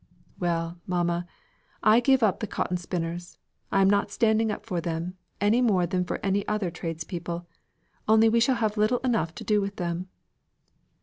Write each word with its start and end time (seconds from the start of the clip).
"Well, 0.39 0.79
mamma, 0.87 1.27
I 1.83 1.99
give 1.99 2.23
up 2.23 2.39
the 2.39 2.47
cotton 2.47 2.77
spinners; 2.77 3.37
I 3.71 3.81
am 3.83 3.87
not 3.87 4.09
standing 4.09 4.49
up 4.49 4.65
for 4.65 4.81
them, 4.81 5.15
any 5.39 5.61
more 5.61 5.85
than 5.85 6.05
for 6.05 6.19
any 6.25 6.41
other 6.47 6.71
trades 6.71 7.03
people. 7.03 7.45
Only 8.07 8.27
we 8.27 8.39
shall 8.39 8.55
have 8.55 8.77
little 8.77 8.97
enough 9.03 9.35
to 9.35 9.43
do 9.43 9.61
with 9.61 9.75
them." 9.75 10.07